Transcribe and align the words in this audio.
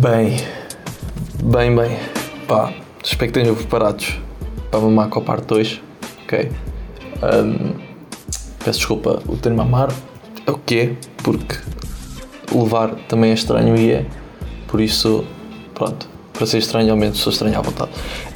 Bem, 0.00 0.36
bem, 1.42 1.74
bem. 1.74 1.98
Pá, 2.46 2.72
espero 3.02 3.32
que 3.32 3.38
estejam 3.40 3.56
preparados 3.56 4.16
para 4.70 4.78
uma 4.78 4.90
Maco 4.90 5.20
parte 5.22 5.46
2. 5.46 5.80
Ok? 6.22 6.52
Ahm, 7.20 7.72
peço 8.64 8.78
desculpa 8.78 9.20
o 9.26 9.36
termo 9.36 9.60
amar. 9.60 9.92
É 10.46 10.52
o 10.52 10.58
que 10.58 10.78
é, 10.78 10.96
porque 11.24 11.56
levar 12.54 12.94
também 13.08 13.32
é 13.32 13.34
estranho 13.34 13.76
e 13.76 13.90
é. 13.90 14.06
Por 14.68 14.80
isso, 14.80 15.24
pronto. 15.74 16.08
Para 16.32 16.46
ser 16.46 16.58
estranho, 16.58 16.92
ao 16.92 16.96
menos 16.96 17.18
sou 17.18 17.32
estranho 17.32 17.58
à 17.58 17.60
vontade. 17.60 17.90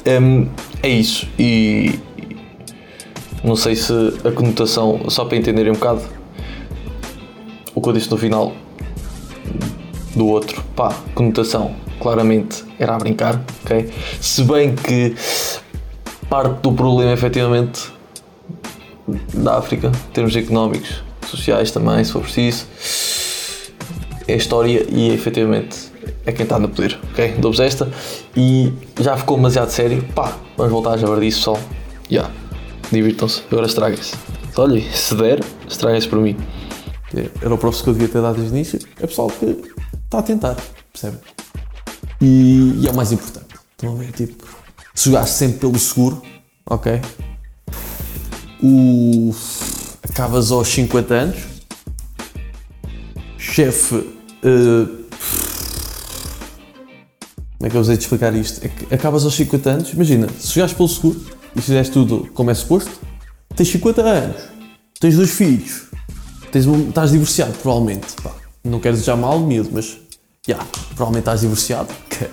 Ahm, 0.05 0.49
é 0.81 0.89
isso. 0.89 1.29
E 1.39 1.97
não 3.41 3.55
sei 3.55 3.77
se 3.77 3.93
a 4.25 4.31
conotação, 4.33 5.09
só 5.09 5.23
para 5.23 5.37
entenderem 5.37 5.71
um 5.71 5.75
bocado, 5.75 6.01
o 7.73 7.79
que 7.79 7.87
eu 7.87 7.93
disse 7.93 8.11
no 8.11 8.17
final 8.17 8.51
do 10.15 10.27
outro, 10.27 10.63
pá, 10.75 10.93
conotação, 11.15 11.75
claramente 11.99 12.63
era 12.79 12.95
a 12.95 12.97
brincar, 12.97 13.41
ok? 13.63 13.89
Se 14.19 14.43
bem 14.43 14.75
que 14.75 15.15
parte 16.29 16.61
do 16.61 16.71
problema, 16.71 17.11
efetivamente, 17.11 17.91
da 19.33 19.57
África, 19.57 19.87
em 19.87 20.11
termos 20.13 20.35
económicos, 20.35 21.03
sociais 21.27 21.71
também, 21.71 22.03
se 22.03 22.11
for 22.11 22.21
preciso, 22.21 22.65
é 24.27 24.35
história 24.35 24.85
e 24.89 25.09
efetivamente 25.11 25.91
é 26.25 26.31
quem 26.31 26.43
está 26.43 26.57
no 26.59 26.69
poder, 26.69 26.97
ok? 27.11 27.35
Dou-vos 27.37 27.59
esta 27.59 27.89
e 28.35 28.71
já 28.99 29.17
ficou 29.17 29.37
demasiado 29.37 29.69
sério, 29.69 30.03
pá, 30.15 30.37
vamos 30.57 30.71
voltar 30.71 30.93
a 30.93 30.97
jabar 30.97 31.19
disso, 31.19 31.39
pessoal. 31.39 31.59
Já, 32.09 32.09
yeah. 32.09 32.33
divirtam-se, 32.91 33.41
agora 33.51 33.65
estraguem-se. 33.65 34.13
Olhem, 34.55 34.85
se 34.91 35.15
der, 35.15 35.39
estraguem-se 35.67 36.07
por 36.07 36.19
mim. 36.19 36.37
Era 37.41 37.53
o 37.53 37.57
professor 37.57 37.83
que 37.83 37.89
eu 37.89 37.93
devia 37.93 38.09
ter 38.09 38.21
dado 38.21 38.35
desde 38.35 38.53
o 38.53 38.55
início, 38.55 38.79
é 38.99 39.07
pessoal 39.07 39.29
que 39.29 39.61
está 40.13 40.19
a 40.19 40.23
tentar, 40.23 40.55
percebe? 40.91 41.17
E, 42.21 42.81
e, 42.81 42.87
é 42.87 42.91
o 42.91 42.95
mais 42.95 43.11
importante. 43.11 43.55
Estão 43.71 43.93
a 43.93 43.97
ver? 43.97 44.11
Tipo, 44.11 44.45
se 44.93 45.05
jogaste 45.05 45.35
sempre 45.35 45.59
pelo 45.59 45.79
seguro, 45.79 46.21
ok? 46.67 47.01
O, 48.61 49.33
acabas 50.03 50.51
aos 50.51 50.67
50 50.67 51.13
anos, 51.13 51.37
chefe. 53.37 53.95
Uh, 53.95 55.03
como 57.57 57.67
é 57.67 57.69
que 57.69 57.77
eu 57.77 57.83
vos 57.83 57.87
de 57.87 58.03
explicar 58.03 58.35
isto? 58.35 58.63
É 58.63 58.67
que 58.67 58.93
acabas 58.93 59.23
aos 59.23 59.33
50 59.33 59.69
anos, 59.69 59.93
imagina, 59.93 60.27
se 60.37 60.53
jogaste 60.53 60.75
pelo 60.75 60.89
seguro 60.89 61.25
e 61.55 61.61
fizeste 61.61 61.93
tudo 61.93 62.29
como 62.33 62.51
é 62.51 62.53
suposto, 62.53 62.91
tens 63.55 63.69
50 63.69 64.01
anos, 64.01 64.41
tens 64.99 65.15
dois 65.15 65.31
filhos, 65.31 65.85
tens 66.51 66.67
um, 66.67 66.89
estás 66.89 67.11
divorciado, 67.11 67.53
provavelmente. 67.53 68.13
Pá, 68.21 68.35
não 68.63 68.79
quero 68.79 68.95
desejar 68.95 69.15
mal, 69.15 69.39
miúdo, 69.39 69.69
mas 69.73 70.02
já, 70.45 70.55
yeah, 70.55 70.71
provavelmente 70.89 71.21
estás 71.21 71.39
divorciado, 71.39 71.87
que 72.09 72.27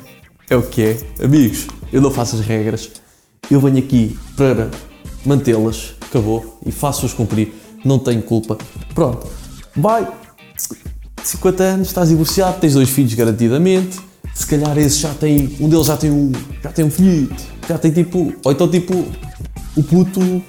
é 0.51 0.57
o 0.57 0.63
que 0.63 0.83
é. 0.83 1.25
Amigos, 1.25 1.69
eu 1.93 2.01
não 2.01 2.11
faço 2.11 2.35
as 2.35 2.45
regras, 2.45 2.91
eu 3.49 3.61
venho 3.61 3.79
aqui 3.79 4.19
para 4.37 4.69
mantê-las, 5.25 5.95
acabou, 6.01 6.59
e 6.67 6.73
faço-as 6.73 7.13
cumprir, 7.13 7.55
não 7.85 8.01
tenho 8.01 8.21
culpa. 8.21 8.59
Pronto, 8.97 9.29
vai, 9.77 10.09
50 11.23 11.63
anos, 11.63 11.87
estás 11.87 12.09
divorciado, 12.09 12.59
tens 12.59 12.75
dois 12.75 12.91
filhos 12.91 13.15
garantidamente, 13.15 14.01
se 14.35 14.45
calhar 14.45 14.77
esse 14.77 14.99
já 14.99 15.15
tem, 15.15 15.57
um 15.61 15.69
deles 15.69 15.87
já 15.87 15.97
tem 15.97 16.11
um, 16.11 16.33
já 16.65 16.73
tem 16.73 16.85
um 16.85 16.91
filho, 16.91 17.33
já 17.69 17.79
tem 17.79 17.93
tipo, 17.93 18.35
ou 18.45 18.51
então 18.51 18.69
tipo, 18.69 19.07
o 19.77 19.83
puto 19.85 20.43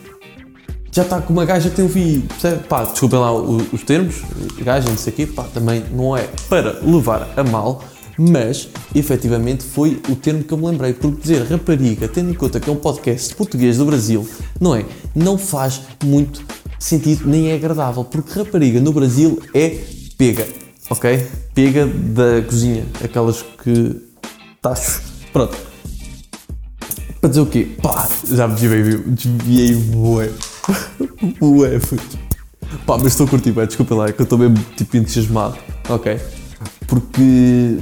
já 0.92 1.03
está 1.03 1.22
com 1.22 1.31
uma 1.31 1.45
gaja 1.45 1.70
que 1.70 1.81
um 1.81 1.88
filho, 1.88 2.22
percebe? 2.23 2.64
Pá, 2.67 2.84
desculpem 2.84 3.17
lá 3.17 3.31
os, 3.31 3.72
os 3.72 3.84
termos, 3.84 4.22
gaja, 4.59 4.89
não 4.89 4.97
sei 4.97 5.14
o 5.14 5.16
quê, 5.16 5.25
pá, 5.25 5.44
também 5.44 5.84
não 5.92 6.16
é 6.16 6.28
para 6.50 6.79
levar 6.81 7.29
a 7.38 7.44
mal, 7.44 7.84
mas 8.18 8.68
efetivamente 8.94 9.63
foi 9.63 10.01
o 10.09 10.16
termo 10.16 10.44
que 10.44 10.53
eu 10.53 10.57
me 10.57 10.68
lembrei, 10.68 10.94
porque 10.94 11.22
dizer 11.22 11.44
rapariga, 11.44 12.09
tendo 12.09 12.31
em 12.31 12.34
conta 12.34 12.59
que 12.59 12.69
é 12.69 12.74
um 12.74 12.78
podcast 12.78 13.34
português 13.35 13.78
do 13.78 13.85
Brasil, 13.85 14.28
não 14.59 14.75
é? 14.75 14.85
Não 15.16 15.38
faz 15.38 15.81
muito 16.03 16.44
sentido, 16.78 17.25
nem 17.25 17.51
é 17.51 17.56
agradável, 17.56 18.03
porque 18.03 18.38
rapariga 18.38 18.81
no 18.81 18.91
Brasil 18.91 19.41
é 19.53 19.80
pega, 20.18 20.46
ok? 20.90 21.25
Pega 21.56 21.85
da 21.88 22.41
cozinha, 22.41 22.85
aquelas 23.01 23.44
que 23.63 23.96
tachos. 24.62 25.01
Pronto. 25.31 25.57
Para 27.22 27.30
dizer 27.30 27.41
o 27.41 27.46
quê? 27.46 27.68
Pá, 27.81 28.09
já 28.30 28.47
me 28.47 28.56
desviei, 28.56 28.97
desviei 28.97 29.75
bué. 29.75 30.31
foi. 31.82 32.00
Pá, 32.86 32.98
mas 32.98 33.08
estou 33.08 33.26
a 33.26 33.30
curtir, 33.30 33.52
desculpa 33.52 33.96
lá, 33.96 34.08
é 34.08 34.12
que 34.12 34.22
eu 34.22 34.24
estou 34.24 34.38
mesmo 34.38 34.58
tipo 34.76 34.98
entusiasmado, 34.98 35.58
ok? 35.90 36.20
Porque. 36.88 37.80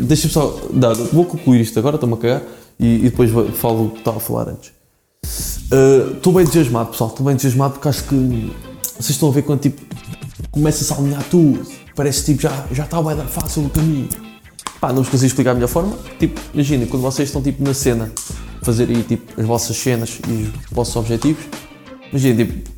Deixa-me 0.00 0.32
só. 0.32 0.60
Não, 0.72 0.94
vou 1.12 1.24
concluir 1.24 1.60
isto 1.60 1.78
agora, 1.78 1.96
estou-me 1.96 2.14
a 2.14 2.18
cagar 2.18 2.42
e, 2.78 2.96
e, 2.96 3.10
depois 3.10 3.30
falo 3.56 3.86
o 3.86 3.90
que 3.90 3.98
estava 3.98 4.16
a 4.16 4.20
falar 4.20 4.48
antes. 4.48 4.72
Estou 5.24 6.32
uh, 6.32 6.36
bem 6.36 6.44
entusiasmado, 6.44 6.90
pessoal, 6.90 7.10
estou 7.10 7.26
bem 7.26 7.34
entusiasmado 7.34 7.74
porque 7.74 7.88
acho 7.88 8.04
que 8.04 8.52
vocês 8.96 9.10
estão 9.10 9.28
a 9.28 9.32
ver 9.32 9.42
quando 9.42 9.60
tipo 9.60 9.82
começa-se 10.50 10.92
a 10.92 10.96
alinhar 10.96 11.22
tudo, 11.24 11.66
parece 11.94 12.24
tipo 12.24 12.40
já, 12.40 12.66
já 12.72 12.84
está 12.84 13.02
bem 13.02 13.16
fácil 13.26 13.66
o 13.66 13.70
caminho. 13.70 14.27
Pá, 14.80 14.88
não 14.88 15.02
vos 15.02 15.08
consigo 15.08 15.26
explicar 15.26 15.50
a 15.52 15.54
melhor 15.54 15.68
forma. 15.68 15.96
Tipo, 16.18 16.40
imaginem, 16.54 16.86
quando 16.86 17.02
vocês 17.02 17.28
estão 17.28 17.42
tipo 17.42 17.62
na 17.62 17.74
cena, 17.74 18.12
fazer 18.62 18.88
aí 18.88 19.02
tipo 19.02 19.40
as 19.40 19.46
vossas 19.46 19.76
cenas 19.76 20.20
e 20.28 20.32
os 20.32 20.70
vossos 20.70 20.94
objetivos, 20.94 21.44
imaginem, 22.10 22.46
tipo, 22.46 22.70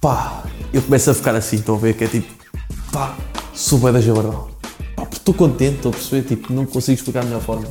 pá, 0.00 0.44
eu 0.72 0.80
começo 0.82 1.10
a 1.10 1.14
ficar 1.14 1.34
assim, 1.34 1.56
estão 1.56 1.74
a 1.74 1.78
ver 1.78 1.94
que 1.94 2.04
é 2.04 2.08
tipo, 2.08 2.32
pá, 2.90 3.16
sou 3.52 3.78
da 3.78 4.00
jabardão. 4.00 4.48
Pá, 4.96 5.06
estou 5.12 5.34
contente, 5.34 5.76
estou 5.76 5.90
a 5.90 5.94
perceber, 5.94 6.28
tipo, 6.28 6.52
não 6.52 6.64
consigo 6.64 6.98
explicar 6.98 7.20
a 7.20 7.24
melhor 7.24 7.42
forma. 7.42 7.68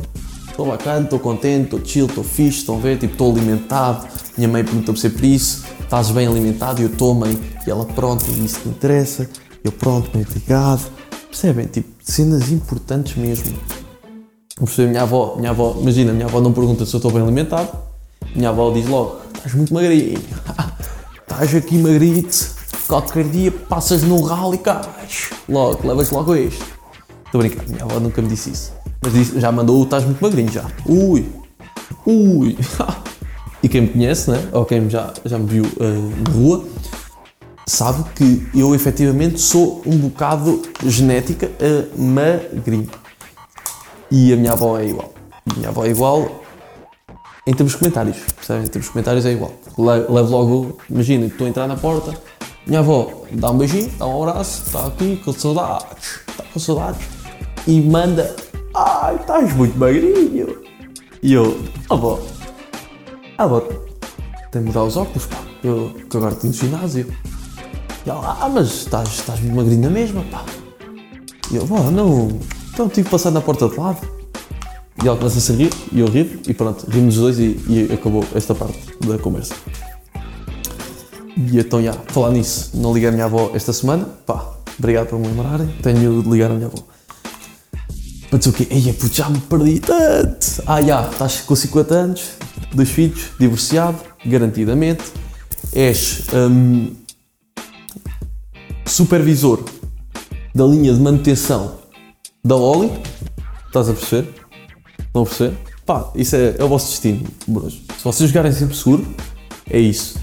Estou 0.49 0.67
bacana, 0.67 1.05
estou 1.05 1.17
contente, 1.17 1.63
estou 1.63 1.83
chill, 1.83 2.05
estou 2.05 2.23
fixe, 2.23 2.59
estão 2.59 2.77
a 2.77 2.79
ver, 2.79 2.99
tipo, 2.99 3.13
estou 3.13 3.31
alimentado. 3.31 4.07
Minha 4.37 4.47
mãe 4.47 4.63
perguntou-me 4.63 4.99
sempre 4.99 5.33
isso, 5.33 5.63
estás 5.81 6.11
bem 6.11 6.27
alimentado? 6.27 6.79
E 6.79 6.83
eu 6.83 6.89
estou, 6.89 7.15
mãe. 7.15 7.39
E 7.65 7.71
ela, 7.71 7.85
pronto, 7.85 8.23
isso 8.29 8.59
que 8.59 8.69
interessa. 8.69 9.27
Eu, 9.63 9.71
pronto, 9.71 10.11
bem 10.11 10.21
obrigado. 10.21 10.91
Percebem? 11.27 11.65
Tipo, 11.65 11.92
cenas 12.03 12.51
importantes 12.51 13.15
mesmo. 13.15 13.57
Percebe? 14.57 14.89
Minha 14.89 15.01
avó, 15.03 15.35
minha 15.37 15.49
avó, 15.49 15.75
imagina, 15.79 16.13
minha 16.13 16.25
avó 16.25 16.39
não 16.39 16.53
pergunta 16.53 16.85
se 16.85 16.93
eu 16.93 16.97
estou 16.97 17.11
bem 17.11 17.21
alimentado. 17.21 17.69
Minha 18.35 18.49
avó 18.49 18.71
diz 18.71 18.87
logo: 18.87 19.21
estás 19.33 19.53
muito 19.55 19.73
magrinho, 19.73 20.19
estás 21.21 21.55
aqui 21.55 21.77
magrito, 21.77 22.55
qualquer 22.87 23.27
dia 23.29 23.51
passas 23.51 24.03
no 24.03 24.21
ralo 24.21 24.53
e 24.53 24.57
cais. 24.57 25.31
Logo, 25.49 25.87
levas 25.87 26.11
logo 26.11 26.35
este. 26.35 26.63
Estou 27.25 27.41
a 27.41 27.43
brincar, 27.43 27.67
minha 27.67 27.83
avó 27.83 27.99
nunca 27.99 28.21
me 28.21 28.27
disse 28.27 28.51
isso. 28.51 28.73
Mas 29.01 29.13
disse, 29.13 29.39
já 29.39 29.51
mandou, 29.51 29.83
estás 29.83 30.05
muito 30.05 30.21
magrinho 30.21 30.51
já. 30.51 30.65
Ui, 30.85 31.27
ui. 32.05 32.57
e 33.63 33.67
quem 33.67 33.81
me 33.81 33.87
conhece, 33.87 34.29
né? 34.29 34.49
ou 34.51 34.65
quem 34.65 34.89
já, 34.89 35.11
já 35.25 35.37
me 35.39 35.45
viu 35.45 35.63
uh, 35.63 36.23
na 36.23 36.31
rua, 36.31 36.65
sabe 37.65 38.03
que 38.15 38.47
eu 38.53 38.73
efetivamente 38.75 39.39
sou 39.39 39.81
um 39.85 39.97
bocado 39.97 40.61
genética 40.85 41.47
uh, 41.47 42.01
magrinho. 42.01 42.89
E 44.11 44.33
a 44.33 44.35
minha 44.35 44.51
avó 44.51 44.77
é 44.77 44.87
igual. 44.87 45.13
A 45.49 45.53
minha 45.55 45.69
avó 45.69 45.85
é 45.85 45.89
igual 45.89 46.43
em 47.45 47.53
termos 47.53 47.73
de 47.73 47.79
comentários, 47.79 48.17
percebem? 48.35 48.63
Em 48.63 48.67
termos 48.67 48.85
de 48.85 48.91
comentários 48.93 49.25
é 49.25 49.31
igual. 49.33 49.53
Levo 49.77 50.31
logo, 50.31 50.77
imagina, 50.89 51.25
estou 51.25 51.45
a 51.45 51.49
entrar 51.49 51.67
na 51.67 51.75
porta, 51.75 52.17
minha 52.65 52.79
avó 52.79 53.25
dá 53.31 53.51
um 53.51 53.57
beijinho, 53.57 53.91
dá 53.99 54.07
um 54.07 54.23
abraço, 54.23 54.63
está 54.65 54.87
aqui 54.87 55.17
com 55.17 55.33
saudades, 55.33 56.21
está 56.29 56.43
com 56.53 56.59
saudades, 56.59 57.05
e 57.67 57.81
manda, 57.81 58.33
ai, 58.73 59.15
estás 59.15 59.53
muito 59.55 59.77
magrinho. 59.77 60.63
E 61.21 61.33
eu, 61.33 61.59
avó, 61.89 62.21
avó, 63.37 63.59
tem 64.49 64.61
de 64.61 64.67
mudar 64.67 64.83
os 64.83 64.95
óculos, 64.95 65.25
pá, 65.25 65.37
eu 65.63 65.93
que 66.09 66.15
agora 66.15 66.33
estou 66.33 66.49
no 66.49 66.55
ginásio. 66.55 67.13
E 68.05 68.09
ela, 68.09 68.37
ah, 68.41 68.49
mas 68.49 68.67
estás, 68.67 69.09
estás 69.09 69.39
magrinho 69.41 69.83
na 69.83 69.89
mesma, 69.89 70.23
pá. 70.23 70.43
E 71.51 71.55
eu, 71.55 71.63
avó, 71.63 71.89
não, 71.89 72.39
então 72.73 72.89
tive 72.89 73.03
que 73.05 73.11
passar 73.11 73.31
na 73.31 73.39
porta 73.39 73.69
de 73.69 73.77
lado. 73.77 74.05
E 75.03 75.07
ela 75.07 75.17
começa 75.17 75.51
a 75.51 75.55
rir 75.55 75.71
e 75.91 75.99
eu 75.99 76.07
rir 76.07 76.39
e 76.47 76.53
pronto, 76.53 76.85
rimos 76.89 77.15
os 77.17 77.21
dois 77.21 77.39
e, 77.39 77.59
e, 77.67 77.93
acabou 77.93 78.23
esta 78.35 78.53
parte 78.53 78.79
da 79.05 79.17
conversa. 79.17 79.53
E 81.35 81.57
então, 81.57 81.81
já, 81.81 81.93
falar 81.93 82.31
nisso, 82.31 82.71
não 82.75 82.93
liguei 82.93 83.09
a 83.09 83.11
minha 83.11 83.25
avó 83.25 83.51
esta 83.53 83.73
semana, 83.73 84.05
pá, 84.25 84.53
obrigado 84.77 85.07
por 85.07 85.19
me 85.19 85.27
lembrarem, 85.27 85.67
tenho 85.81 86.21
de 86.21 86.29
ligar 86.29 86.51
a 86.51 86.53
minha 86.53 86.67
avó. 86.67 86.77
Para 88.29 88.39
dizer 88.39 88.49
o 88.49 88.53
quê? 88.53 88.67
Eia, 88.69 88.93
puto, 88.93 89.13
já 89.13 89.29
me 89.29 89.39
perdi 89.39 89.79
tanto! 89.79 90.63
Ah, 90.65 90.81
já, 90.81 91.07
estás 91.09 91.41
com 91.41 91.55
50 91.55 91.93
anos, 91.93 92.29
dois 92.73 92.89
filhos, 92.89 93.31
divorciado, 93.39 93.97
garantidamente, 94.25 95.03
és 95.73 96.23
hum, 96.33 96.91
supervisor 98.93 99.59
da 100.53 100.65
linha 100.65 100.93
de 100.93 100.99
manutenção 100.99 101.79
da 102.45 102.55
Oli, 102.55 102.91
estás 103.65 103.89
a 103.89 103.93
perceber? 103.93 104.31
Estão 104.99 105.23
a 105.23 105.25
perceber? 105.25 105.57
Pá, 105.83 106.11
isso 106.13 106.35
é, 106.35 106.55
é 106.59 106.63
o 106.63 106.67
vosso 106.67 106.91
destino, 106.91 107.27
bros. 107.47 107.73
Se 107.97 108.03
vocês 108.03 108.29
jogarem 108.29 108.51
sempre 108.51 108.75
seguro, 108.75 109.03
é 109.67 109.79
isso. 109.79 110.19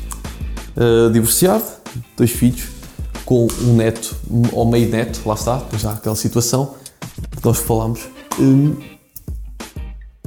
Uh, 0.76 1.10
divorciado, 1.10 1.64
dois 2.16 2.30
filhos, 2.30 2.68
com 3.24 3.48
um 3.60 3.74
neto, 3.74 4.14
ou 4.52 4.64
meio 4.70 4.88
neto, 4.88 5.20
lá 5.26 5.34
está, 5.34 5.56
há 5.56 5.92
aquela 5.92 6.14
situação. 6.14 6.76
nós 7.42 7.58
falámos, 7.58 8.02
hum, 8.38 8.76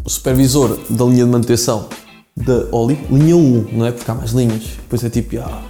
o 0.03 0.09
supervisor 0.09 0.77
da 0.89 1.05
linha 1.05 1.23
de 1.23 1.31
manutenção 1.31 1.87
da 2.35 2.67
Oli, 2.73 2.95
linha 3.09 3.37
1, 3.37 3.67
não 3.71 3.85
é? 3.85 3.93
Porque 3.93 4.11
há 4.11 4.15
mais 4.15 4.31
linhas. 4.31 4.63
Depois 4.81 5.01
é 5.01 5.09
tipo, 5.09 5.39
ah, 5.39 5.63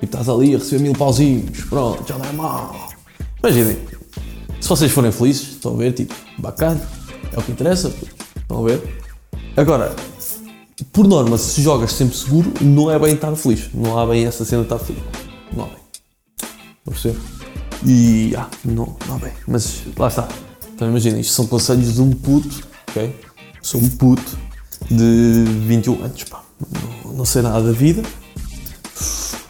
tipo, 0.00 0.06
estás 0.06 0.28
ali 0.28 0.54
a 0.54 0.58
receber 0.58 0.82
mil 0.82 0.92
pauzinhos, 0.94 1.64
pronto, 1.64 2.04
já 2.06 2.18
não 2.18 2.24
é 2.24 2.32
mal. 2.32 2.88
Imaginem, 3.38 3.76
se 4.60 4.68
vocês 4.68 4.90
forem 4.90 5.12
felizes, 5.12 5.52
estão 5.52 5.74
a 5.74 5.76
ver, 5.76 5.92
tipo, 5.92 6.14
bacana, 6.38 6.80
é 7.32 7.38
o 7.38 7.42
que 7.42 7.52
interessa, 7.52 7.92
estão 8.36 8.64
a 8.64 8.68
ver. 8.68 9.00
Agora, 9.56 9.94
por 10.92 11.06
norma, 11.06 11.36
se 11.38 11.62
jogas 11.62 11.92
sempre 11.92 12.16
seguro, 12.16 12.52
não 12.60 12.90
é 12.90 12.98
bem 12.98 13.14
estar 13.14 13.34
feliz. 13.36 13.70
Não 13.74 13.98
há 13.98 14.06
bem 14.06 14.24
essa 14.24 14.44
cena 14.44 14.62
de 14.62 14.72
estar 14.72 14.78
feliz. 14.78 15.02
Não 15.52 15.64
há 15.64 15.66
bem. 15.66 15.76
Não 16.86 16.92
percebo? 16.92 17.20
E, 17.86 18.34
ah, 18.36 18.48
não, 18.64 18.96
não 19.06 19.16
há 19.16 19.18
bem. 19.18 19.32
Mas, 19.46 19.82
lá 19.96 20.08
está. 20.08 20.28
Então 20.74 20.88
imagina, 20.88 21.18
isto 21.18 21.32
são 21.32 21.46
conselhos 21.46 21.94
de 21.94 22.00
um 22.00 22.10
puto, 22.10 22.66
ok? 22.88 23.14
Sou 23.62 23.80
um 23.80 23.88
puto 23.90 24.38
de 24.90 25.44
21 25.66 26.04
anos, 26.04 26.24
pá. 26.24 26.42
Não, 27.04 27.12
não 27.12 27.24
sei 27.24 27.42
nada 27.42 27.62
da 27.62 27.72
vida. 27.72 28.02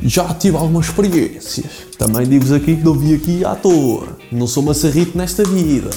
Já 0.02 0.32
tive 0.34 0.56
algumas 0.56 0.86
experiências. 0.86 1.66
Também 1.98 2.26
digo-vos 2.26 2.52
aqui 2.52 2.76
que 2.76 2.82
não 2.82 2.94
vi 2.94 3.14
aqui 3.14 3.44
à 3.44 3.54
toa. 3.54 4.16
Não 4.32 4.46
sou 4.46 4.62
maçarrito 4.62 5.16
nesta 5.16 5.44
vida. 5.44 5.90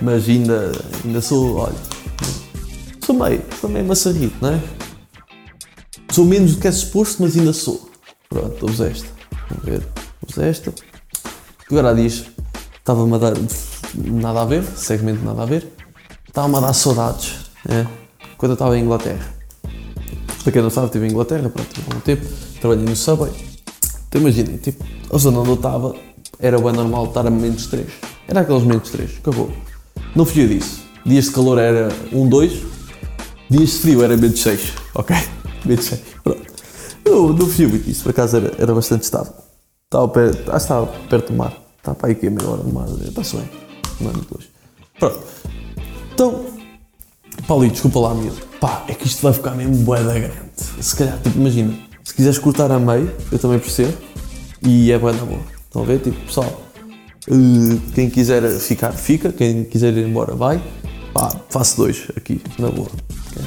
Mas 0.00 0.28
ainda, 0.28 0.72
ainda 1.04 1.20
sou, 1.20 1.56
olha, 1.56 1.74
sou 3.04 3.14
meio, 3.14 3.42
sou 3.60 3.70
meio 3.70 3.84
maçarrito, 3.84 4.36
não 4.40 4.52
é? 4.52 4.60
Sou 6.10 6.24
menos 6.24 6.54
do 6.54 6.60
que 6.60 6.68
é 6.68 6.72
suposto, 6.72 7.22
mas 7.22 7.36
ainda 7.36 7.52
sou. 7.52 7.90
Pronto, 8.28 8.56
dou-vos 8.58 8.80
esta. 8.80 9.08
Vamos 9.50 9.64
ver. 9.64 9.80
Dou-vos 10.20 10.38
esta. 10.38 10.72
Agora 11.70 11.94
diz, 11.94 12.26
estava-me 12.78 13.14
a 13.14 13.18
dar 13.18 13.34
nada 13.94 14.42
a 14.42 14.44
ver, 14.44 14.64
segmento 14.76 15.24
nada 15.24 15.42
a 15.42 15.46
ver. 15.46 15.66
Estava-me 16.26 16.56
a 16.56 16.60
dar 16.60 16.72
saudades, 16.72 17.50
é? 17.68 17.86
Quando 18.36 18.52
eu 18.52 18.54
estava 18.54 18.78
em 18.78 18.82
Inglaterra. 18.82 19.35
Para 20.46 20.52
quem 20.52 20.62
não 20.62 20.70
sabe, 20.70 20.86
estive 20.86 21.08
em 21.08 21.10
Inglaterra, 21.10 21.48
pronto, 21.48 21.68
tive 21.74 21.86
algum 21.88 22.00
tempo, 22.02 22.24
trabalhei 22.60 22.84
no 22.84 22.94
Subway. 22.94 23.32
Então 24.06 24.20
imaginem, 24.20 24.56
tipo, 24.58 24.84
a 25.12 25.18
zona 25.18 25.40
onde 25.40 25.48
eu 25.48 25.54
estava 25.56 25.92
era 26.38 26.56
bem 26.56 26.72
normal 26.72 27.06
estar 27.06 27.26
a 27.26 27.30
menos 27.30 27.66
3. 27.66 27.84
Era 28.28 28.42
aqueles 28.42 28.62
menos 28.62 28.88
3, 28.90 29.10
acabou. 29.18 29.50
Não 30.14 30.24
fugia 30.24 30.46
disso. 30.46 30.84
Dias 31.04 31.24
de 31.24 31.30
calor 31.32 31.58
era 31.58 31.88
1, 32.12 32.28
2, 32.28 32.62
dias 33.50 33.70
de 33.70 33.78
frio 33.78 34.04
era 34.04 34.16
menos 34.16 34.40
6, 34.40 34.72
ok? 34.94 35.16
Menos 35.64 35.84
6, 35.84 36.00
pronto. 36.22 36.42
Eu 37.04 37.32
não 37.32 37.46
fugia 37.48 37.66
muito 37.66 37.84
disso, 37.84 38.04
por 38.04 38.10
acaso 38.10 38.36
era, 38.36 38.52
era 38.56 38.72
bastante 38.72 39.02
estável. 39.02 39.32
Estava 39.86 40.06
perto, 40.06 40.38
acho 40.42 40.48
que 40.48 40.54
estava 40.56 40.86
perto 41.08 41.32
do 41.32 41.38
mar. 41.38 41.56
Estava 41.78 41.96
para 41.96 42.08
aí 42.10 42.14
que 42.14 42.24
é 42.24 42.30
meia 42.30 42.48
hora 42.48 42.62
do 42.62 42.72
mar, 42.72 42.86
está-se 42.88 43.34
bem. 43.34 43.50
Não 44.00 44.10
é 44.10 44.12
muito 44.12 44.32
longe. 44.32 44.48
Pronto. 44.96 45.18
Então, 46.14 46.46
Paulinho, 47.48 47.72
desculpa 47.72 47.98
lá, 47.98 48.12
amigo. 48.12 48.36
Pá, 48.66 48.84
é 48.88 48.94
que 48.94 49.06
isto 49.06 49.22
vai 49.22 49.32
ficar 49.32 49.52
mesmo 49.52 49.76
bué 49.84 50.02
da 50.02 50.12
grande. 50.12 50.34
Se 50.80 50.96
calhar, 50.96 51.16
tipo, 51.22 51.38
imagina, 51.38 51.72
se 52.02 52.12
quiseres 52.12 52.36
cortar 52.36 52.72
a 52.72 52.80
meio, 52.80 53.12
eu 53.30 53.38
também 53.38 53.60
percebo, 53.60 53.96
e 54.60 54.90
é 54.90 54.98
bué 54.98 55.12
da 55.12 55.24
boa. 55.24 55.40
Estão 55.66 55.82
a 55.82 55.84
ver? 55.84 56.00
Tipo, 56.00 56.18
pessoal, 56.26 56.62
uh, 57.28 57.80
quem 57.94 58.10
quiser 58.10 58.42
ficar, 58.58 58.90
fica. 58.90 59.30
Quem 59.30 59.62
quiser 59.62 59.96
ir 59.96 60.04
embora, 60.04 60.34
vai. 60.34 60.60
Pá, 61.14 61.32
faço 61.48 61.76
dois 61.76 62.08
aqui, 62.16 62.42
na 62.58 62.68
boa. 62.68 62.88
Okay? 63.30 63.46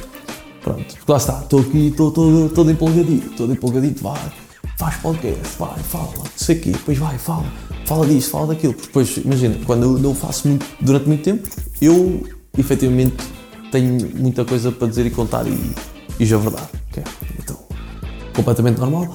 Pronto, 0.62 0.96
lá 1.06 1.16
está. 1.18 1.40
Estou 1.40 1.60
aqui, 1.60 1.88
estou 1.88 2.10
todo, 2.10 2.70
empolgadito, 2.70 3.28
todo 3.36 3.52
empolgadito, 3.52 4.02
vai. 4.02 4.32
Faz 4.78 4.96
podcast, 4.96 5.58
vai, 5.58 5.78
fala, 5.80 6.14
não 6.16 6.24
sei 6.34 6.56
o 6.56 6.60
quê, 6.60 6.70
depois 6.70 6.96
vai, 6.96 7.18
fala, 7.18 7.44
fala 7.84 8.06
disto, 8.06 8.30
fala 8.30 8.46
daquilo. 8.46 8.72
Depois, 8.72 9.18
imagina, 9.18 9.54
quando 9.66 9.82
eu 9.82 9.98
não 9.98 10.14
faço 10.14 10.48
muito, 10.48 10.64
durante 10.80 11.06
muito 11.06 11.22
tempo, 11.22 11.46
eu 11.82 12.26
efetivamente 12.56 13.22
tenho 13.70 14.10
muita 14.16 14.44
coisa 14.44 14.72
para 14.72 14.88
dizer 14.88 15.06
e 15.06 15.10
contar 15.10 15.46
e, 15.46 15.72
e 16.18 16.26
já 16.26 16.36
é 16.36 16.38
verdade. 16.38 16.68
Okay? 16.90 17.04
Então, 17.38 17.56
completamente 18.34 18.78
normal. 18.78 19.14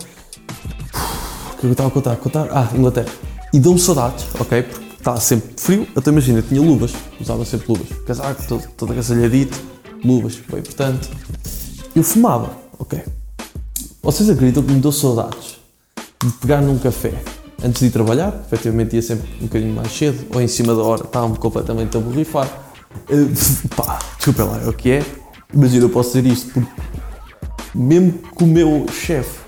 O 1.53 1.57
que 1.57 1.65
eu 1.65 1.71
estava 1.71 1.89
a 1.89 1.91
contar? 1.91 2.15
contar? 2.17 2.47
Ah, 2.51 2.69
Inglaterra. 2.75 3.09
E 3.53 3.59
deu-me 3.59 3.79
saudades, 3.79 4.25
ok? 4.39 4.63
Porque 4.63 4.85
estava 4.97 5.19
sempre 5.19 5.53
frio. 5.57 5.87
Até 5.95 6.09
imagina, 6.09 6.41
tinha 6.41 6.61
luvas, 6.61 6.93
usava 7.19 7.45
sempre 7.45 7.67
luvas. 7.69 7.87
Casaco, 8.05 8.47
todo, 8.47 8.67
todo 8.75 8.91
agasalhadito, 8.91 9.57
luvas, 10.03 10.37
bem 10.49 10.59
importante. 10.59 11.09
Eu 11.95 12.03
fumava, 12.03 12.51
ok? 12.77 13.01
Vocês 14.03 14.29
acreditam 14.29 14.61
que 14.63 14.71
me 14.71 14.79
deu 14.79 14.91
saudades 14.91 15.57
de 16.23 16.29
pegar 16.33 16.61
num 16.61 16.77
café 16.77 17.13
antes 17.63 17.79
de 17.79 17.87
ir 17.87 17.91
trabalhar? 17.91 18.33
Efetivamente 18.45 18.95
ia 18.95 19.01
sempre 19.01 19.27
um 19.39 19.45
bocadinho 19.45 19.73
mais 19.73 19.91
cedo, 19.91 20.25
ou 20.33 20.41
em 20.41 20.47
cima 20.47 20.75
da 20.75 20.81
hora, 20.81 21.03
estava-me 21.03 21.37
completamente 21.37 21.95
a 21.95 21.99
borrifar. 21.99 22.64
Uh, 23.09 23.67
pá, 23.75 23.99
desculpa 24.15 24.43
lá, 24.43 24.61
é 24.61 24.67
o 24.67 24.73
que 24.73 24.91
é. 24.91 25.05
Imagina, 25.53 25.85
eu 25.85 25.89
posso 25.89 26.13
dizer 26.13 26.25
isto 26.25 26.51
porque, 26.51 26.69
mesmo 27.73 28.13
que 28.13 28.43
o 28.43 28.47
meu 28.47 28.85
chefe 28.91 29.39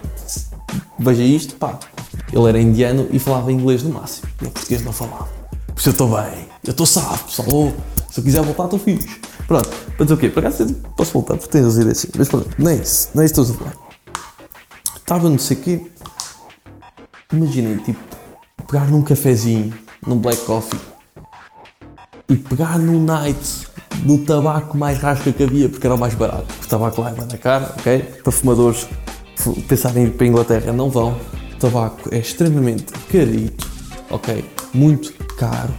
veja 1.00 1.24
isto, 1.24 1.56
pá, 1.56 1.80
ele 2.32 2.48
era 2.48 2.60
indiano 2.60 3.08
e 3.12 3.20
falava 3.20 3.52
inglês 3.52 3.84
no 3.84 3.92
máximo. 3.92 4.28
Eu 4.42 4.52
português 4.52 4.84
não 4.84 4.94
falava. 4.94 5.28
Por 5.68 5.80
isso 5.80 5.90
eu 5.90 5.92
estou 5.92 6.10
bem, 6.10 6.48
eu 6.66 6.72
estou 6.72 6.86
salvo, 6.86 7.24
pessoal. 7.26 7.48
Oh, 7.52 7.72
se 8.12 8.20
eu 8.20 8.24
quiser 8.24 8.42
voltar, 8.42 8.66
estou 8.66 8.80
fixe. 8.80 9.08
Pronto, 9.48 9.70
mas 9.98 10.12
o 10.12 10.18
quê? 10.18 10.30
Por 10.30 10.40
acaso 10.46 10.74
posso 10.96 11.14
voltar, 11.14 11.38
porque 11.38 11.52
tenho 11.52 11.68
as 11.68 11.76
ideias 11.76 12.00
assim. 12.00 12.10
Mas 12.18 12.28
pronto, 12.28 12.50
nem 12.58 12.80
isso, 12.80 13.10
nem 13.16 13.26
isso 13.26 13.42
estou 13.42 13.56
a 13.56 13.58
falar. 13.58 13.88
Estava 14.96 15.30
não 15.30 15.38
sei 15.38 15.58
o 15.58 15.60
quê. 15.62 15.88
Imaginem, 17.32 17.78
tipo, 17.78 18.00
pegar 18.66 18.88
num 18.88 19.02
cafezinho, 19.02 19.74
num 20.06 20.18
black 20.18 20.42
coffee 20.46 20.80
e 22.30 22.36
pegar 22.36 22.78
num 22.78 23.04
night 23.04 23.68
do 24.04 24.18
tabaco 24.20 24.78
mais 24.78 25.00
rasca 25.00 25.32
que 25.32 25.44
havia, 25.44 25.70
porque 25.70 25.88
era 25.88 25.96
o 25.96 26.00
mais 26.00 26.14
barato. 26.14 26.46
O 26.64 26.68
tabaco 26.68 27.02
lá 27.02 27.12
é 27.12 27.14
na 27.14 27.38
cara, 27.38 27.74
ok? 27.80 28.00
Para 28.24 28.32
fumadores 28.32 28.88
pensarem 29.68 30.04
em 30.04 30.08
ir 30.08 30.12
para 30.12 30.26
a 30.26 30.30
Inglaterra, 30.30 30.74
não 30.74 30.90
vão. 30.90 31.18
O 31.54 31.60
tabaco 31.60 32.14
é 32.14 32.20
extremamente 32.20 32.86
carito, 33.12 33.68
ok? 34.10 34.44
Muito 34.74 35.14
caro, 35.36 35.74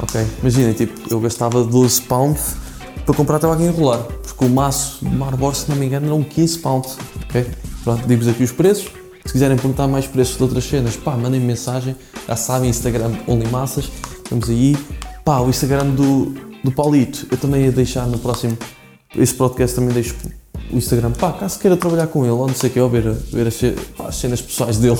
ok? 0.00 0.26
Imaginem, 0.40 0.72
tipo, 0.72 1.12
eu 1.12 1.20
gastava 1.20 1.62
12 1.62 2.02
pounds 2.02 2.56
para 3.04 3.14
comprar 3.14 3.38
tabaco 3.38 3.62
enrolar, 3.62 4.02
porque 4.02 4.44
o 4.44 4.48
maço 4.48 5.04
de 5.04 5.14
Marlboro, 5.14 5.54
se 5.54 5.68
não 5.68 5.76
me 5.76 5.86
engano, 5.86 6.06
eram 6.06 6.22
15 6.22 6.58
pounds, 6.58 6.96
ok? 7.24 7.46
Pronto, 7.84 8.06
digo-vos 8.06 8.28
aqui 8.28 8.42
os 8.42 8.52
preços. 8.52 8.90
Se 9.24 9.32
quiserem 9.32 9.56
perguntar 9.56 9.86
mais 9.86 10.06
preços 10.06 10.36
de 10.36 10.42
outras 10.42 10.64
cenas, 10.64 10.96
pá, 10.96 11.14
mandem 11.16 11.40
-me 11.40 11.46
mensagem. 11.46 11.94
Já 12.26 12.36
sabem, 12.36 12.70
Instagram 12.70 13.12
Only 13.28 13.46
Massas. 13.48 13.90
Estamos 14.24 14.48
aí. 14.48 14.76
Pá, 15.24 15.40
o 15.40 15.48
Instagram 15.48 15.90
do, 15.90 16.34
do 16.64 16.72
Paulito, 16.72 17.26
eu 17.30 17.36
também 17.36 17.64
ia 17.64 17.72
deixar 17.72 18.06
no 18.06 18.18
próximo. 18.18 18.56
Esse 19.16 19.34
podcast 19.34 19.74
também 19.74 19.92
deixo 19.92 20.14
o 20.72 20.76
Instagram. 20.76 21.12
Pá, 21.12 21.32
caso 21.32 21.58
queira 21.58 21.76
trabalhar 21.76 22.06
com 22.06 22.24
ele, 22.24 22.32
ou 22.32 22.46
não 22.46 22.54
sei 22.54 22.70
o 22.70 22.72
que, 22.72 22.80
ou 22.80 22.88
ver, 22.88 23.10
ver 23.12 23.46
as, 23.46 23.56
pá, 23.96 24.08
as 24.08 24.16
cenas 24.16 24.40
pessoais 24.40 24.78
dele. 24.78 24.98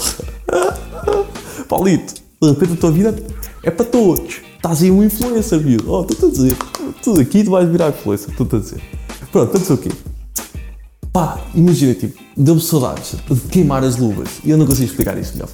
Paulito, 1.69 2.15
de 2.43 2.49
repente 2.51 2.73
a 2.73 2.77
tua 2.77 2.91
vida 2.91 3.15
é 3.63 3.71
para 3.71 3.85
todos. 3.85 4.41
Estás 4.57 4.83
aí 4.83 4.91
um 4.91 5.03
influencer, 5.03 5.59
viu? 5.59 5.79
Oh, 5.87 6.03
estou 6.03 6.29
a 6.29 6.33
dizer. 6.33 6.57
Tudo 7.03 7.21
aqui 7.21 7.45
tu 7.45 7.51
vais 7.51 7.69
virar 7.69 7.89
influencer, 7.89 8.31
estou 8.31 8.47
a 8.53 8.61
dizer. 8.61 8.83
Pronto, 9.33 9.53
tanto 9.53 9.75
o 9.75 9.79
quê. 9.79 9.91
Pá, 11.13 11.41
imagina, 11.55 11.95
tipo, 11.95 12.21
deu-me 12.37 12.61
saudades 12.61 13.17
de 13.29 13.41
queimar 13.49 13.83
as 13.83 13.97
luvas. 13.97 14.29
E 14.45 14.51
eu 14.51 14.59
não 14.59 14.67
consigo 14.67 14.87
explicar 14.87 15.17
isso 15.19 15.33
melhor. 15.35 15.49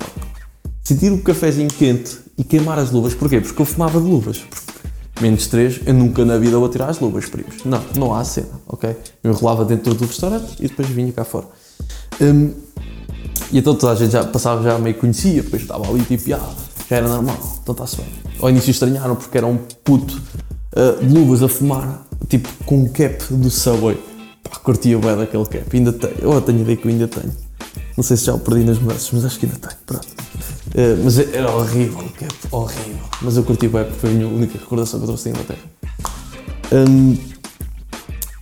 Sentir 0.87 1.11
o 1.11 1.21
cafezinho 1.21 1.67
quente 1.67 2.17
e 2.39 2.45
queimar 2.45 2.79
as 2.79 2.93
luvas. 2.93 3.13
Porquê? 3.13 3.41
Porque 3.41 3.61
eu 3.61 3.67
fumava 3.67 4.01
de 4.01 4.07
luvas. 4.07 4.45
Menos 5.21 5.49
3, 5.49 5.81
eu 5.85 5.93
nunca 5.93 6.25
na 6.25 6.39
vida 6.39 6.57
vou 6.61 6.69
tirar 6.69 6.89
as 6.89 7.01
luvas, 7.01 7.29
primos. 7.29 7.65
Não, 7.65 7.83
não 7.97 8.15
há 8.15 8.23
cena, 8.23 8.53
ok? 8.69 8.97
Eu 9.25 9.33
enrolava 9.33 9.65
dentro 9.65 9.95
do 9.95 10.07
restaurante 10.07 10.55
e 10.61 10.69
depois 10.69 10.89
vinha 10.89 11.11
cá 11.11 11.25
fora. 11.25 11.47
Um, 12.21 12.53
e 13.51 13.59
então 13.59 13.75
toda 13.75 13.95
a 13.95 13.97
gente 13.97 14.13
já 14.13 14.23
passava, 14.23 14.63
já 14.63 14.79
meio 14.79 14.95
conhecia, 14.95 15.43
depois 15.43 15.63
estava 15.63 15.89
ali 15.89 16.05
tipo, 16.05 16.33
ah, 16.33 16.55
já 16.89 16.97
era 16.99 17.09
normal, 17.09 17.37
então 17.61 17.73
está-se 17.73 17.97
bem. 17.97 18.07
Ao 18.41 18.49
início 18.49 18.71
estranharam 18.71 19.17
porque 19.17 19.37
era 19.37 19.47
um 19.49 19.57
puto 19.83 20.23
uh, 20.77 21.05
de 21.05 21.13
luvas 21.13 21.43
a 21.43 21.49
fumar, 21.49 22.07
tipo 22.29 22.49
com 22.65 22.83
um 22.83 22.89
cap 22.89 23.25
do 23.35 23.51
Subway. 23.51 23.99
Pá, 24.41 24.57
curtia 24.61 24.97
bem 25.01 25.17
daquele 25.17 25.47
cap, 25.47 25.77
ainda 25.77 25.93
tenho, 25.93 26.15
eu 26.21 26.41
tenho 26.43 26.61
ideia 26.61 26.77
que 26.77 26.87
eu 26.87 26.93
ainda 26.93 27.09
tenho. 27.09 27.33
Não 27.97 28.05
sei 28.05 28.17
se 28.17 28.27
já 28.27 28.35
o 28.35 28.39
perdi 28.39 28.65
nas 28.65 28.79
mudanças, 28.79 29.11
mas 29.13 29.25
acho 29.25 29.41
que 29.41 29.47
ainda 29.47 29.59
tenho, 29.59 29.79
pronto. 29.85 30.07
Uh, 30.77 31.03
mas 31.03 31.19
era 31.19 31.51
horrível, 31.51 32.01
o 32.01 32.11
cap, 32.11 32.35
horrível. 32.51 33.09
Mas 33.23 33.37
eu 33.39 33.43
curti 33.45 33.67
bem 33.67 33.85
porque 33.85 33.99
foi 33.99 34.11
a 34.11 34.13
minha 34.13 34.29
única 34.29 34.59
recordação 34.59 35.01
que 35.01 35.05
eu 35.05 35.07
trouxe 35.07 35.25
da 35.25 35.31
Inglaterra. 35.31 35.77
Um, 36.71 37.17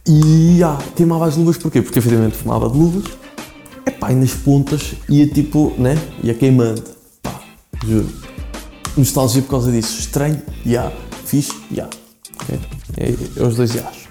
e 0.04 0.60
ah, 0.64 0.76
queimava 0.96 1.26
as 1.26 1.36
luvas 1.36 1.56
porquê? 1.56 1.80
Porque 1.80 2.00
efetivamente 2.00 2.36
fumava 2.36 2.68
de 2.68 2.76
luvas. 2.76 3.04
Epá, 3.86 4.10
e 4.10 4.16
nas 4.16 4.32
pontas 4.32 4.94
ia 5.08 5.28
tipo, 5.28 5.72
né? 5.78 5.96
Ia 6.24 6.34
queimando. 6.34 6.82
Pá, 7.22 7.40
juro. 7.86 8.08
Nostalgia 8.96 9.40
por 9.42 9.50
causa 9.50 9.70
disso. 9.70 10.00
Estranho, 10.00 10.42
já. 10.66 10.70
Yeah. 10.70 10.96
Fixe, 11.24 11.52
já. 11.70 11.88
Yeah. 11.88 11.96
Okay? 12.42 12.60
É, 12.96 13.40
é 13.40 13.46
os 13.46 13.54
dois 13.56 13.74
iás. 13.76 14.08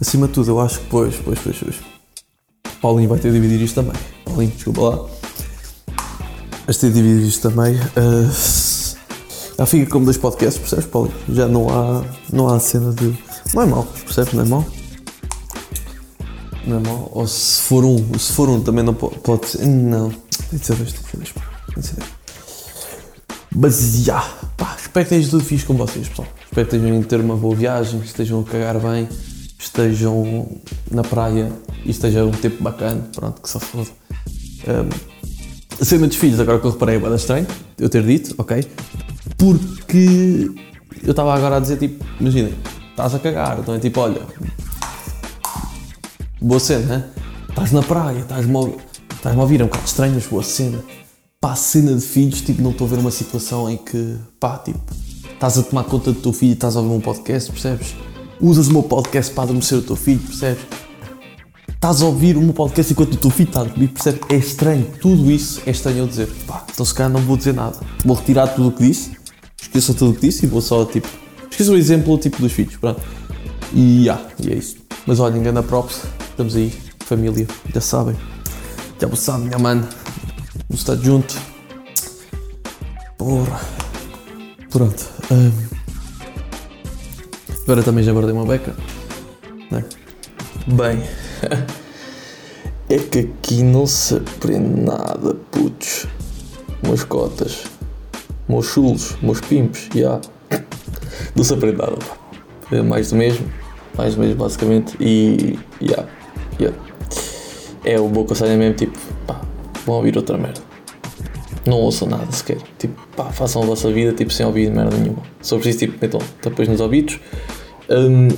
Acima 0.00 0.28
de 0.28 0.34
tudo, 0.34 0.50
eu 0.50 0.60
acho 0.60 0.78
que 0.78 0.86
pois, 0.86 1.16
pois, 1.16 1.38
pois, 1.40 1.56
pois. 1.58 1.76
Paulinho 2.80 3.08
vai 3.08 3.18
ter 3.18 3.32
de 3.32 3.40
dividir 3.40 3.62
isto 3.62 3.74
também. 3.74 4.00
Paulinho, 4.24 4.52
desculpa 4.52 4.80
lá. 4.80 5.11
Dividir 6.68 7.26
isto 7.28 7.50
também. 7.50 7.74
Uh, 7.76 8.30
Já 9.58 9.66
fica 9.66 9.90
como 9.90 10.04
dois 10.04 10.16
podcasts, 10.16 10.58
percebes, 10.58 10.86
Paulo? 10.86 11.12
Já 11.28 11.46
não 11.46 11.68
há, 11.68 12.04
não 12.32 12.48
há 12.48 12.58
cena 12.58 12.92
de. 12.92 13.16
Não 13.54 13.62
é 13.62 13.66
mau, 13.66 13.84
percebes? 14.04 14.32
Não 14.32 14.42
é 14.42 14.48
mau. 14.48 14.66
Não 16.66 16.76
é 16.78 16.80
mau. 16.80 17.10
Ou 17.12 17.26
se 17.26 17.60
for 17.62 17.84
um, 17.84 18.18
se 18.18 18.32
for 18.32 18.48
um 18.48 18.60
também 18.60 18.84
não 18.84 18.94
pode, 18.94 19.48
ser. 19.48 19.66
Não. 19.66 20.10
Tem 20.50 20.58
de 20.58 20.66
ser 20.66 20.74
dois, 20.76 20.92
tem 20.92 21.20
de 21.20 21.86
ser 21.86 21.96
dois. 21.96 22.12
Mas 23.54 24.04
já, 24.04 24.20
pá, 24.56 24.76
espero 24.80 25.06
que 25.06 25.14
esteja 25.14 25.30
tudo 25.30 25.44
fixe 25.44 25.66
com 25.66 25.74
vocês, 25.74 26.08
pessoal. 26.08 26.28
Espero 26.44 26.68
que 26.68 26.76
estejam 26.76 27.00
a 27.00 27.04
ter 27.04 27.20
uma 27.20 27.36
boa 27.36 27.54
viagem, 27.54 28.00
estejam 28.00 28.40
a 28.40 28.44
cagar 28.44 28.78
bem, 28.78 29.08
estejam 29.58 30.48
na 30.90 31.02
praia 31.02 31.52
e 31.84 31.90
esteja 31.90 32.24
um 32.24 32.30
tempo 32.30 32.62
bacana, 32.62 33.06
pronto, 33.14 33.42
que 33.42 33.48
só 33.48 33.60
foda. 33.60 33.90
Um, 34.66 35.21
a 35.82 35.84
cena 35.84 36.06
dos 36.06 36.16
filhos, 36.16 36.38
agora 36.38 36.60
que 36.60 36.64
eu 36.64 36.70
reparei, 36.70 36.94
é 36.94 36.98
bem 37.00 37.12
estranho, 37.12 37.44
eu 37.76 37.88
ter 37.88 38.04
dito, 38.04 38.36
ok? 38.38 38.64
Porque 39.36 40.48
eu 41.02 41.10
estava 41.10 41.34
agora 41.34 41.56
a 41.56 41.58
dizer, 41.58 41.76
tipo, 41.76 42.04
imaginem, 42.20 42.54
estás 42.90 43.16
a 43.16 43.18
cagar, 43.18 43.58
então 43.58 43.74
é 43.74 43.80
tipo, 43.80 43.98
olha, 43.98 44.22
boa 46.40 46.60
cena, 46.60 46.86
né? 46.86 47.04
estás 47.48 47.72
na 47.72 47.82
praia, 47.82 48.20
estás-me 48.20 48.56
a, 48.56 49.28
a 49.28 49.34
ouvir, 49.34 49.60
é 49.60 49.64
um 49.64 49.66
bocado 49.66 49.84
estranho, 49.84 50.14
mas 50.14 50.24
boa 50.24 50.44
cena. 50.44 50.84
Pá, 51.40 51.56
cena 51.56 51.96
de 51.96 52.06
filhos, 52.06 52.42
tipo, 52.42 52.62
não 52.62 52.70
estou 52.70 52.86
a 52.86 52.90
ver 52.90 53.00
uma 53.00 53.10
situação 53.10 53.68
em 53.68 53.76
que, 53.76 54.16
pá, 54.38 54.58
tipo, 54.58 54.80
estás 55.32 55.58
a 55.58 55.64
tomar 55.64 55.82
conta 55.82 56.12
do 56.12 56.20
teu 56.20 56.32
filho 56.32 56.50
e 56.50 56.54
estás 56.54 56.76
a 56.76 56.80
ouvir 56.80 56.94
um 56.94 57.00
podcast, 57.00 57.50
percebes? 57.50 57.96
Usas 58.40 58.68
o 58.68 58.72
meu 58.72 58.84
podcast 58.84 59.34
para 59.34 59.42
adormecer 59.42 59.78
o 59.78 59.82
teu 59.82 59.96
filho, 59.96 60.20
percebes? 60.20 60.62
Estás 61.82 62.00
a 62.00 62.06
ouvir 62.06 62.36
o 62.36 62.40
meu 62.40 62.54
podcast 62.54 62.92
enquanto 62.92 63.24
o 63.24 63.42
está 63.42 63.62
a 63.62 63.64
dormir, 63.64 63.88
percebes? 63.88 64.20
É 64.28 64.36
estranho, 64.36 64.86
tudo 65.00 65.28
isso 65.28 65.60
é 65.66 65.72
estranho 65.72 65.98
eu 65.98 66.06
dizer. 66.06 66.28
Pá, 66.46 66.64
então 66.72 66.86
se 66.86 66.94
calhar 66.94 67.10
não 67.10 67.20
vou 67.20 67.36
dizer 67.36 67.52
nada. 67.52 67.76
Vou 68.04 68.14
retirar 68.14 68.46
tudo 68.46 68.68
o 68.68 68.70
que 68.70 68.86
disse, 68.86 69.16
esqueça 69.60 69.92
tudo 69.92 70.12
o 70.12 70.14
que 70.14 70.20
disse 70.20 70.46
e 70.46 70.48
vou 70.48 70.60
só, 70.60 70.84
tipo, 70.84 71.08
esqueça 71.50 71.72
o 71.72 71.76
exemplo, 71.76 72.16
tipo, 72.18 72.40
dos 72.40 72.52
filhos, 72.52 72.76
pronto. 72.76 73.02
E, 73.74 74.08
ah, 74.08 74.24
e 74.38 74.52
é 74.52 74.54
isso. 74.54 74.76
Mas 75.04 75.18
olha, 75.18 75.36
engana 75.36 75.60
props, 75.60 76.02
estamos 76.30 76.54
aí, 76.54 76.72
família, 77.00 77.48
já 77.74 77.80
sabem. 77.80 78.14
Já 79.00 79.16
sabe, 79.16 79.46
minha 79.46 79.58
mano. 79.58 79.84
Vamos 80.68 80.82
estar 80.82 80.94
junto. 80.94 81.34
Porra. 83.18 83.60
Pronto. 84.70 85.04
hum. 85.32 85.50
Agora 87.64 87.82
também 87.82 88.04
já 88.04 88.12
guardei 88.12 88.32
uma 88.32 88.46
beca. 88.46 88.72
Né? 89.68 89.84
Bem, 90.68 91.02
é 92.88 92.98
que 92.98 93.18
aqui 93.20 93.62
não 93.62 93.86
se 93.86 94.16
aprende 94.16 94.80
nada, 94.80 95.34
putos. 95.50 96.06
Meus 96.82 97.04
cotas, 97.04 97.64
meus 98.48 98.66
chulos, 98.66 99.16
meus 99.22 99.40
pimpos, 99.40 99.88
já. 99.94 100.20
Não 101.36 101.44
se 101.44 101.54
aprende 101.54 101.78
nada. 101.78 101.96
É 102.72 102.82
mais 102.82 103.10
do 103.10 103.16
mesmo, 103.16 103.46
mais 103.96 104.16
do 104.16 104.20
mesmo 104.20 104.36
basicamente. 104.36 104.96
E, 105.00 105.58
já, 105.80 106.04
já. 106.58 106.72
É 107.84 108.00
o 108.00 108.08
bom 108.08 108.24
conselho 108.24 108.58
mesmo, 108.58 108.74
tipo, 108.74 108.98
pá, 109.26 109.40
vão 109.86 109.96
ouvir 109.96 110.16
outra 110.16 110.36
merda. 110.36 110.60
Não 111.64 111.76
ouçam 111.78 112.08
nada 112.08 112.30
sequer. 112.32 112.58
Tipo, 112.78 113.00
pá, 113.16 113.26
façam 113.26 113.62
a 113.62 113.66
vossa 113.66 113.92
vida, 113.92 114.12
tipo, 114.12 114.32
sem 114.32 114.44
ouvir 114.44 114.68
merda 114.72 114.96
nenhuma. 114.96 115.22
Só 115.40 115.56
preciso, 115.56 115.78
tipo, 115.78 115.98
metam 116.00 116.20
depois 116.42 116.68
nos 116.68 116.80
ouvidos. 116.80 117.20
Hum, 117.88 118.28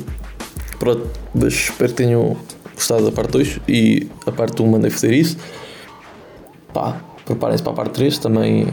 Pronto, 0.78 1.08
mas 1.34 1.54
espero 1.54 1.90
que 1.90 1.96
tenham 1.96 2.36
gostado 2.74 3.04
da 3.04 3.12
parte 3.12 3.32
2 3.32 3.60
e 3.68 4.06
a 4.26 4.32
parte 4.32 4.60
1 4.60 4.66
mandei 4.66 4.90
fazer 4.90 5.12
isso. 5.12 5.36
Pá, 6.72 7.00
preparem-se 7.24 7.62
para 7.62 7.72
a 7.72 7.76
parte 7.76 7.92
3, 7.92 8.18
também 8.18 8.68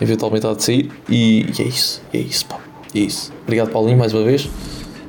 eventualmente 0.00 0.46
há 0.46 0.54
de 0.54 0.62
sair. 0.62 0.90
E, 1.08 1.46
e 1.58 1.62
é 1.62 1.64
isso, 1.64 2.02
é 2.12 2.18
isso, 2.18 2.46
pá, 2.46 2.58
é 2.94 2.98
isso. 2.98 3.32
Obrigado, 3.42 3.70
Paulinho, 3.70 3.98
mais 3.98 4.12
uma 4.12 4.24
vez. 4.24 4.48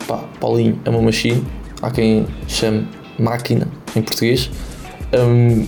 Pá, 0.08 0.24
Paulinho 0.40 0.80
é 0.86 0.90
uma 0.90 1.02
machine, 1.02 1.46
há 1.82 1.92
quem 1.92 2.26
chame 2.48 2.88
máquina 3.20 3.68
em 3.96 4.02
português. 4.02 4.50
Hum, 5.14 5.66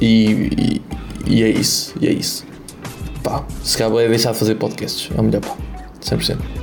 e, 0.00 0.06
e, 0.06 0.82
e 1.26 1.42
é 1.42 1.48
isso, 1.48 1.94
e 2.00 2.06
é 2.06 2.12
isso. 2.12 2.44
Pá, 3.22 3.44
se 3.62 3.76
calhar 3.76 3.96
é 4.04 4.08
deixar 4.08 4.32
de 4.32 4.38
fazer 4.38 4.54
podcasts, 4.56 5.10
é 5.16 5.22
melhor, 5.22 5.40
pá, 5.40 5.56
100%. 6.00 6.55